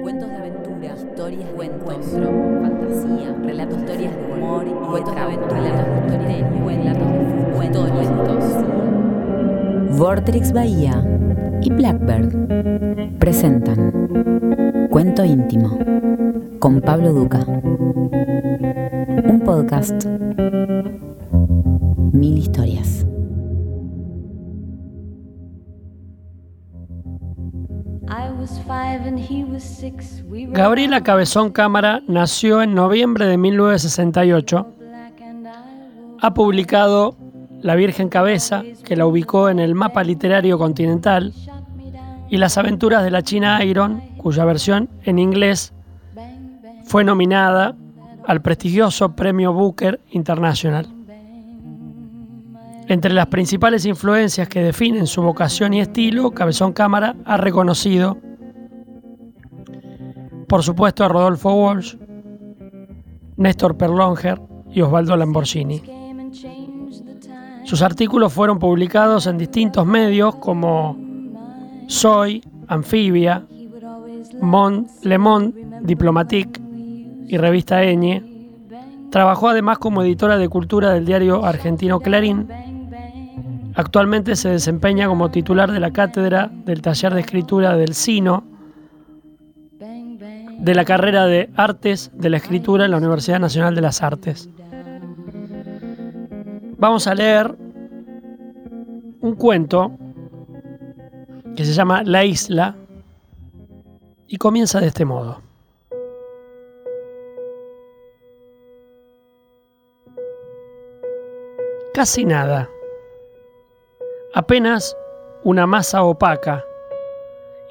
[0.00, 5.84] Cuentos de aventura, historias de encuentro, fantasía, relatos, historias de humor cuentos de aventura, relatos
[5.84, 7.94] de misterio, relatos de fútbol, cuentos.
[9.98, 11.04] Vortrix Bahía
[11.60, 15.78] y Blackbird presentan Cuento íntimo
[16.58, 17.44] con Pablo Duca.
[17.46, 20.17] Un podcast.
[30.50, 34.66] Gabriela Cabezón Cámara nació en noviembre de 1968.
[36.20, 37.16] Ha publicado
[37.60, 41.32] La Virgen Cabeza, que la ubicó en el mapa literario continental,
[42.30, 45.72] y Las aventuras de la China Iron, cuya versión en inglés
[46.84, 47.76] fue nominada
[48.26, 50.97] al prestigioso Premio Booker International.
[52.88, 58.16] Entre las principales influencias que definen su vocación y estilo, Cabezón Cámara ha reconocido,
[60.48, 61.96] por supuesto, a Rodolfo Walsh,
[63.36, 64.40] Néstor Perlonger
[64.70, 65.82] y Osvaldo Lamborghini.
[67.64, 70.96] Sus artículos fueron publicados en distintos medios como
[71.88, 73.46] Soy, Anfibia,
[74.40, 76.58] Monde, Le Monde, Diplomatique
[77.26, 78.24] y Revista Eñe.
[79.10, 82.48] Trabajó además como editora de cultura del diario argentino Clarín
[83.78, 88.42] Actualmente se desempeña como titular de la cátedra del taller de escritura del SINO
[89.78, 94.48] de la carrera de Artes de la Escritura en la Universidad Nacional de las Artes.
[96.76, 97.54] Vamos a leer
[99.20, 99.92] un cuento
[101.54, 102.74] que se llama La Isla
[104.26, 105.40] y comienza de este modo.
[111.94, 112.68] Casi nada
[114.38, 114.96] apenas
[115.42, 116.64] una masa opaca,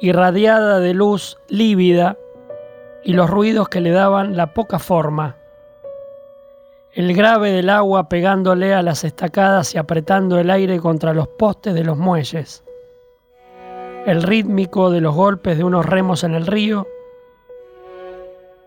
[0.00, 2.18] irradiada de luz lívida
[3.04, 5.36] y los ruidos que le daban la poca forma.
[6.92, 11.72] El grave del agua pegándole a las estacadas y apretando el aire contra los postes
[11.72, 12.64] de los muelles.
[14.04, 16.88] El rítmico de los golpes de unos remos en el río.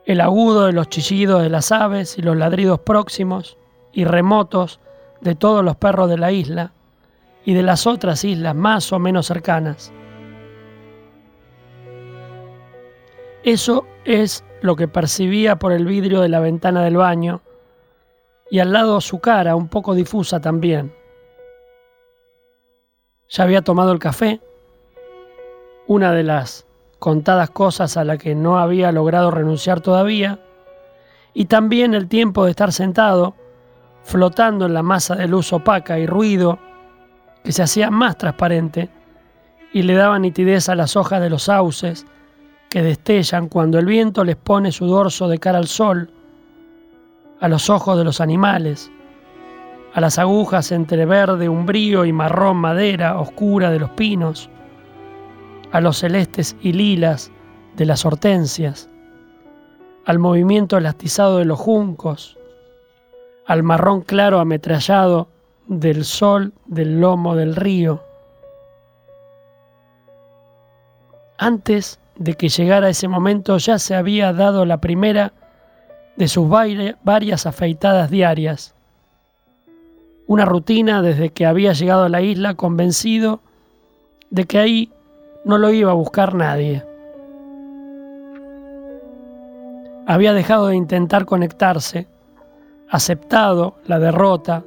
[0.05, 3.57] El agudo de los chillidos de las aves y los ladridos próximos
[3.91, 4.79] y remotos
[5.19, 6.71] de todos los perros de la isla
[7.49, 9.91] y de las otras islas más o menos cercanas.
[13.43, 17.41] Eso es lo que percibía por el vidrio de la ventana del baño
[18.51, 20.93] y al lado su cara, un poco difusa también.
[23.29, 24.41] Ya había tomado el café,
[25.87, 26.67] una de las
[26.99, 30.37] contadas cosas a la que no había logrado renunciar todavía,
[31.33, 33.33] y también el tiempo de estar sentado,
[34.03, 36.59] flotando en la masa de luz opaca y ruido
[37.43, 38.89] que se hacía más transparente
[39.73, 42.05] y le daba nitidez a las hojas de los sauces
[42.69, 46.11] que destellan cuando el viento les pone su dorso de cara al sol,
[47.39, 48.91] a los ojos de los animales,
[49.93, 54.49] a las agujas entre verde, umbrío y marrón madera oscura de los pinos,
[55.71, 57.31] a los celestes y lilas
[57.75, 58.89] de las hortensias,
[60.05, 62.37] al movimiento elastizado de los juncos,
[63.45, 65.27] al marrón claro ametrallado
[65.69, 68.03] del sol del lomo del río.
[71.37, 75.31] Antes de que llegara ese momento ya se había dado la primera
[76.17, 78.73] de sus varias afeitadas diarias.
[80.25, 83.39] Una rutina desde que había llegado a la isla convencido
[84.31, 84.91] de que ahí
[85.45, 86.83] no lo iba a buscar nadie.
[90.07, 92.07] Había dejado de intentar conectarse,
[92.89, 94.63] aceptado la derrota,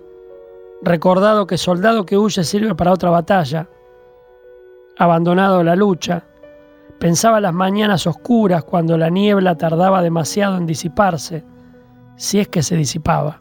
[0.83, 3.69] recordado que soldado que huye sirve para otra batalla,
[4.99, 6.25] abandonado la lucha,
[6.99, 11.45] pensaba las mañanas oscuras cuando la niebla tardaba demasiado en disiparse,
[12.17, 13.41] si es que se disipaba.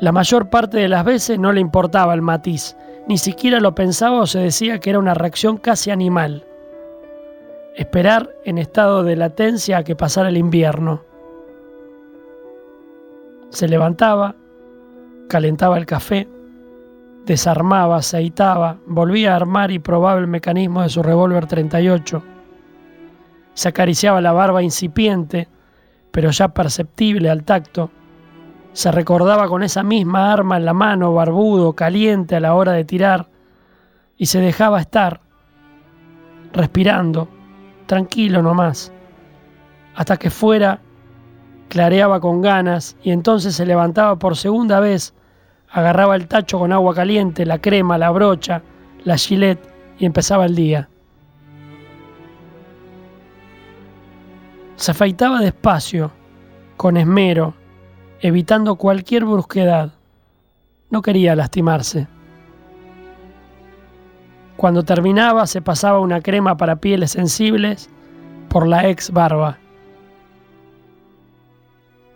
[0.00, 2.76] La mayor parte de las veces no le importaba el matiz,
[3.08, 6.44] ni siquiera lo pensaba o se decía que era una reacción casi animal.
[7.74, 11.07] Esperar en estado de latencia a que pasara el invierno
[13.50, 14.34] se levantaba,
[15.28, 16.28] calentaba el café,
[17.24, 22.22] desarmaba, aceitaba, volvía a armar y probaba el mecanismo de su revólver 38.
[23.54, 25.48] Se acariciaba la barba incipiente,
[26.10, 27.90] pero ya perceptible al tacto.
[28.72, 32.84] Se recordaba con esa misma arma en la mano, barbudo, caliente a la hora de
[32.84, 33.28] tirar,
[34.16, 35.20] y se dejaba estar,
[36.52, 37.28] respirando,
[37.86, 38.92] tranquilo nomás,
[39.94, 40.80] hasta que fuera
[41.68, 45.14] clareaba con ganas y entonces se levantaba por segunda vez,
[45.70, 48.62] agarraba el tacho con agua caliente, la crema, la brocha,
[49.04, 49.58] la gilet
[49.98, 50.88] y empezaba el día.
[54.76, 56.12] Se afeitaba despacio,
[56.76, 57.54] con esmero,
[58.20, 59.90] evitando cualquier brusquedad.
[60.90, 62.06] No quería lastimarse.
[64.56, 67.90] Cuando terminaba se pasaba una crema para pieles sensibles
[68.48, 69.58] por la ex barba.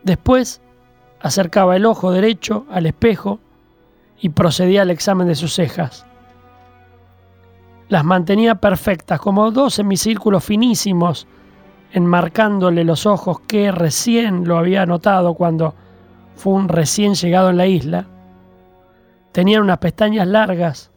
[0.02, 0.60] Después
[1.20, 3.38] acercaba el ojo derecho al espejo
[4.20, 6.06] y procedía al examen de sus cejas.
[7.88, 11.26] Las mantenía perfectas, como dos semicírculos finísimos,
[11.92, 15.74] enmarcándole los ojos que recién lo había notado cuando
[16.36, 18.06] fue un recién llegado en la isla.
[19.32, 20.90] Tenían unas pestañas largas,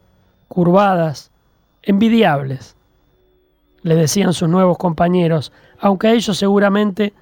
[0.48, 1.30] curvadas,
[1.82, 2.76] envidiables,
[3.82, 7.14] le decían sus nuevos compañeros, aunque a ellos seguramente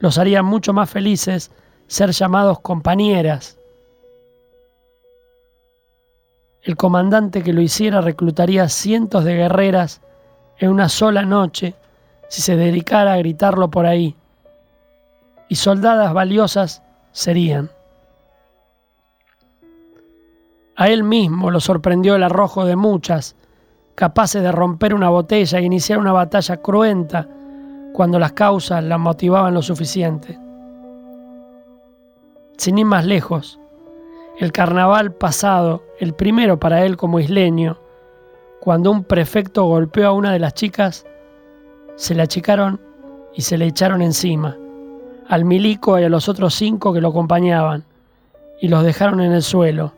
[0.00, 1.52] los haría mucho más felices
[1.86, 3.58] ser llamados compañeras.
[6.62, 10.00] El comandante que lo hiciera reclutaría cientos de guerreras
[10.58, 11.74] en una sola noche
[12.28, 14.14] si se dedicara a gritarlo por ahí,
[15.48, 16.82] y soldadas valiosas
[17.12, 17.70] serían.
[20.76, 23.36] A él mismo lo sorprendió el arrojo de muchas,
[23.94, 27.28] capaces de romper una botella e iniciar una batalla cruenta
[27.92, 30.38] cuando las causas la motivaban lo suficiente.
[32.56, 33.58] Sin ir más lejos,
[34.38, 37.78] el carnaval pasado, el primero para él como isleño,
[38.60, 41.06] cuando un prefecto golpeó a una de las chicas,
[41.96, 42.80] se le achicaron
[43.34, 44.56] y se le echaron encima,
[45.28, 47.84] al milico y a los otros cinco que lo acompañaban,
[48.60, 49.92] y los dejaron en el suelo.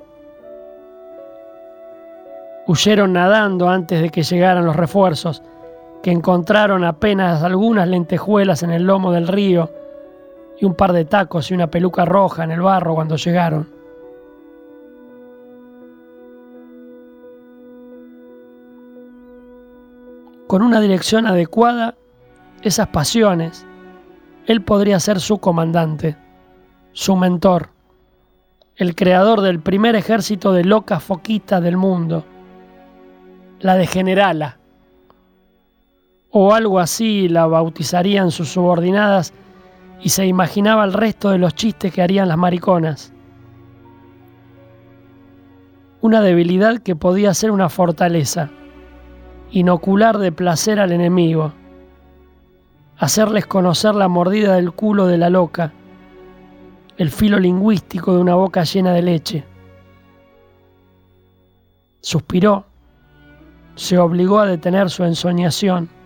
[2.67, 5.43] Huyeron nadando antes de que llegaran los refuerzos,
[6.03, 9.71] que encontraron apenas algunas lentejuelas en el lomo del río
[10.59, 13.69] y un par de tacos y una peluca roja en el barro cuando llegaron.
[20.49, 21.95] Con una dirección adecuada,
[22.63, 23.65] esas pasiones,
[24.47, 26.17] él podría ser su comandante,
[26.93, 27.71] su mentor,
[28.77, 32.25] el creador del primer ejército de locas foquitas del mundo,
[33.61, 34.59] la de generala,
[36.33, 39.35] o algo así la bautizarían sus subordinadas
[40.01, 43.13] y se imaginaba el resto de los chistes que harían las mariconas.
[46.01, 48.51] Una debilidad que podía ser una fortaleza,
[49.53, 51.53] inocular de placer al enemigo,
[52.99, 55.73] hacerles conocer la mordida del culo de la loca,
[56.97, 59.45] el filo lingüístico de una boca llena de leche.
[62.01, 62.65] Suspiró,
[63.77, 66.02] se obligó a detener su ensoñación.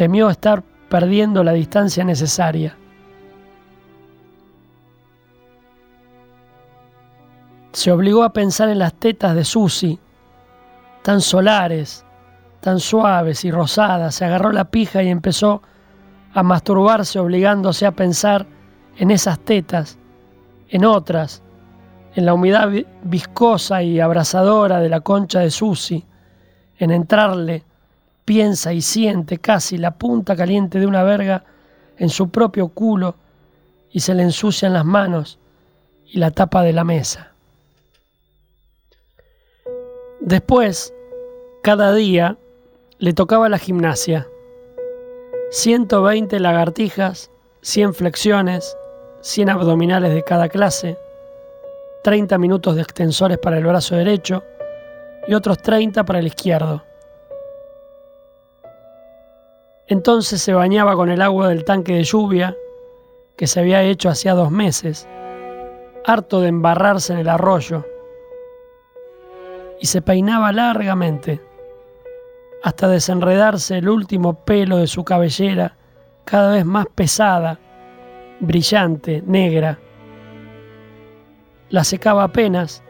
[0.00, 2.74] Temió estar perdiendo la distancia necesaria.
[7.72, 10.00] Se obligó a pensar en las tetas de Susi,
[11.02, 12.06] tan solares,
[12.60, 14.14] tan suaves y rosadas.
[14.14, 15.60] Se agarró la pija y empezó
[16.32, 18.46] a masturbarse obligándose a pensar
[18.96, 19.98] en esas tetas,
[20.70, 21.42] en otras,
[22.14, 22.70] en la humedad
[23.02, 26.06] viscosa y abrasadora de la concha de Susi,
[26.78, 27.64] en entrarle
[28.24, 31.44] piensa y siente casi la punta caliente de una verga
[31.98, 33.14] en su propio culo
[33.92, 35.38] y se le ensucian las manos
[36.06, 37.32] y la tapa de la mesa.
[40.20, 40.92] Después,
[41.62, 42.36] cada día,
[42.98, 44.26] le tocaba la gimnasia.
[45.50, 47.30] 120 lagartijas,
[47.62, 48.76] 100 flexiones,
[49.22, 50.98] 100 abdominales de cada clase,
[52.04, 54.44] 30 minutos de extensores para el brazo derecho
[55.26, 56.82] y otros 30 para el izquierdo.
[59.90, 62.56] Entonces se bañaba con el agua del tanque de lluvia
[63.36, 65.08] que se había hecho hacía dos meses,
[66.06, 67.84] harto de embarrarse en el arroyo,
[69.80, 71.40] y se peinaba largamente
[72.62, 75.74] hasta desenredarse el último pelo de su cabellera,
[76.24, 77.58] cada vez más pesada,
[78.38, 79.80] brillante, negra.
[81.68, 82.84] La secaba apenas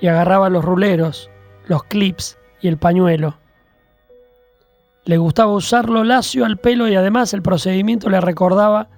[0.00, 1.28] y agarraba los ruleros,
[1.66, 3.39] los clips y el pañuelo.
[5.04, 8.88] Le gustaba usarlo lacio al pelo y además el procedimiento le recordaba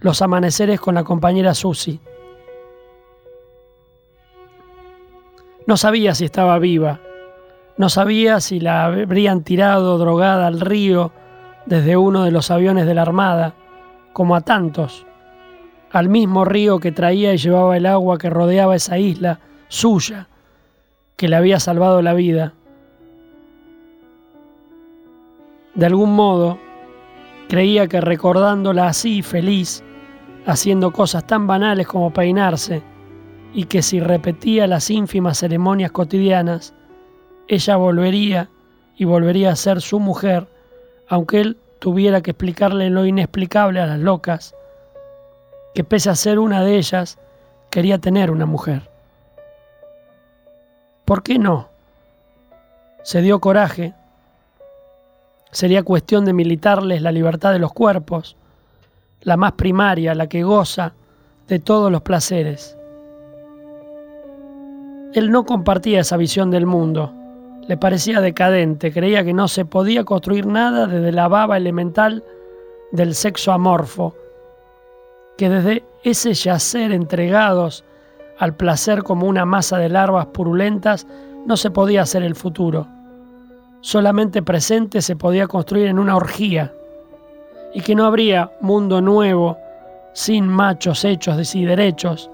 [0.00, 2.00] los amaneceres con la compañera Susi.
[5.66, 7.00] No sabía si estaba viva,
[7.76, 11.12] no sabía si la habrían tirado drogada al río
[11.66, 13.54] desde uno de los aviones de la Armada,
[14.12, 15.06] como a tantos,
[15.90, 20.28] al mismo río que traía y llevaba el agua que rodeaba esa isla suya,
[21.16, 22.52] que le había salvado la vida.
[25.76, 26.58] De algún modo,
[27.48, 29.84] creía que recordándola así, feliz,
[30.46, 32.82] haciendo cosas tan banales como peinarse,
[33.52, 36.74] y que si repetía las ínfimas ceremonias cotidianas,
[37.46, 38.48] ella volvería
[38.96, 40.46] y volvería a ser su mujer,
[41.08, 44.54] aunque él tuviera que explicarle lo inexplicable a las locas,
[45.74, 47.18] que pese a ser una de ellas,
[47.68, 48.88] quería tener una mujer.
[51.04, 51.68] ¿Por qué no?
[53.02, 53.92] Se dio coraje.
[55.50, 58.36] Sería cuestión de militarles la libertad de los cuerpos,
[59.22, 60.92] la más primaria, la que goza
[61.48, 62.76] de todos los placeres.
[65.14, 67.12] Él no compartía esa visión del mundo.
[67.66, 72.22] Le parecía decadente, creía que no se podía construir nada desde la baba elemental
[72.92, 74.14] del sexo amorfo,
[75.36, 77.84] que desde ese yacer entregados
[78.38, 81.06] al placer como una masa de larvas purulentas
[81.46, 82.86] no se podía hacer el futuro.
[83.86, 86.74] Solamente presente se podía construir en una orgía,
[87.72, 89.58] y que no habría mundo nuevo
[90.12, 92.28] sin machos hechos y derechos,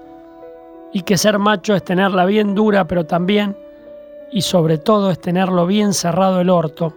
[0.93, 3.55] y que ser macho es tenerla bien dura, pero también
[4.31, 6.91] y sobre todo es tenerlo bien cerrado el orto.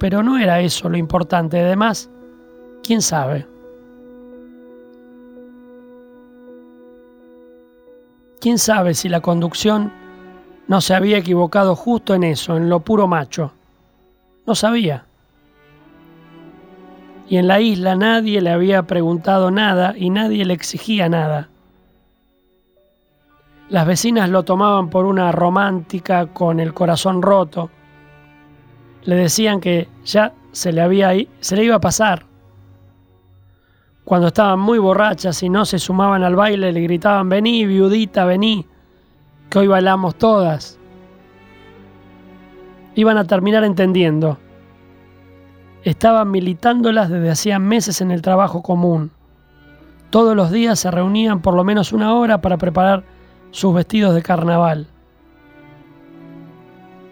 [0.00, 2.10] Pero no era eso lo importante, además,
[2.82, 3.46] quién sabe.
[8.40, 10.03] ¿Quién sabe si la conducción
[10.66, 13.52] no se había equivocado justo en eso, en lo puro macho?
[14.46, 15.04] No sabía.
[17.28, 21.48] Y en la isla nadie le había preguntado nada y nadie le exigía nada.
[23.70, 27.70] Las vecinas lo tomaban por una romántica con el corazón roto.
[29.04, 32.26] Le decían que ya se le, había, se le iba a pasar.
[34.04, 38.66] Cuando estaban muy borrachas y no se sumaban al baile, le gritaban, vení, viudita, vení,
[39.50, 40.78] que hoy bailamos todas.
[42.94, 44.38] Iban a terminar entendiendo.
[45.82, 49.10] Estaban militándolas desde hacía meses en el trabajo común.
[50.10, 53.04] Todos los días se reunían por lo menos una hora para preparar
[53.50, 54.86] sus vestidos de carnaval.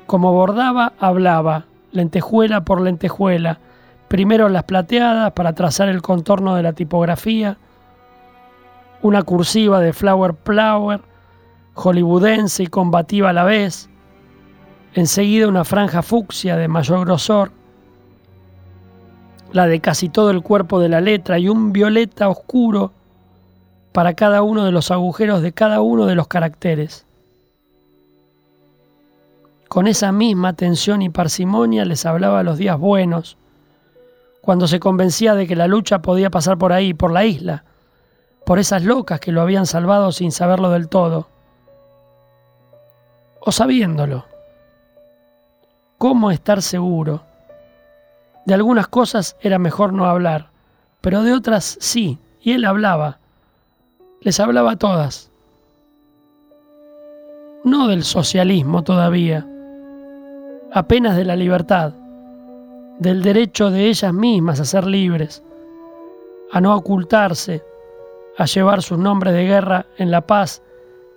[0.06, 3.58] Como bordaba, hablaba, lentejuela por lentejuela,
[4.08, 7.56] primero las plateadas para trazar el contorno de la tipografía,
[9.02, 11.00] una cursiva de flower flower,
[11.74, 13.88] hollywoodense y combativa a la vez,
[14.94, 17.52] enseguida una franja fucsia de mayor grosor,
[19.52, 22.92] la de casi todo el cuerpo de la letra y un violeta oscuro
[23.92, 27.04] para cada uno de los agujeros de cada uno de los caracteres.
[29.68, 33.36] Con esa misma atención y parsimonia les hablaba los días buenos,
[34.42, 37.64] cuando se convencía de que la lucha podía pasar por ahí, por la isla,
[38.44, 41.28] por esas locas que lo habían salvado sin saberlo del todo,
[43.44, 44.24] o sabiéndolo.
[45.98, 47.22] ¿Cómo estar seguro?
[48.44, 50.48] De algunas cosas era mejor no hablar,
[51.00, 53.18] pero de otras sí, y él hablaba,
[54.20, 55.30] les hablaba a todas.
[57.64, 59.46] No del socialismo todavía,
[60.72, 61.92] apenas de la libertad,
[62.98, 65.42] del derecho de ellas mismas a ser libres,
[66.52, 67.64] a no ocultarse,
[68.36, 70.62] a llevar sus nombres de guerra en la paz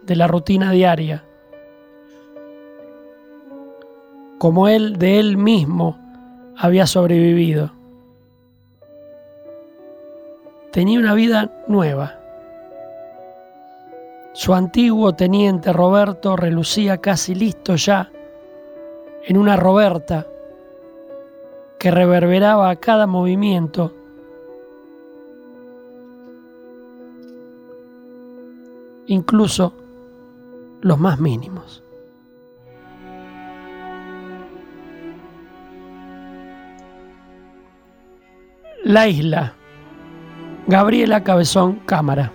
[0.04, 1.25] de la rutina diaria.
[4.46, 5.98] Como él de él mismo
[6.56, 7.72] había sobrevivido.
[10.72, 12.20] Tenía una vida nueva
[14.34, 18.12] su antiguo teniente Roberto relucía casi listo ya
[19.24, 20.28] en una Roberta
[21.80, 23.94] que reverberaba a cada movimiento.
[29.08, 29.74] incluso
[30.82, 31.85] los más mínimos.
[38.86, 39.56] La isla.
[40.68, 42.32] Gabriela Cabezón Cámara.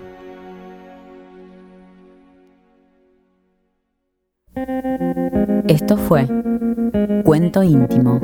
[5.69, 6.27] Esto fue
[7.23, 8.19] Cuento Íntimo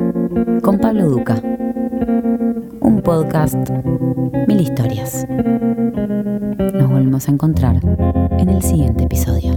[0.61, 1.41] con Pablo Duca.
[2.81, 3.69] Un podcast,
[4.45, 5.25] mil historias.
[5.29, 7.79] Nos volvemos a encontrar
[8.39, 9.56] en el siguiente episodio.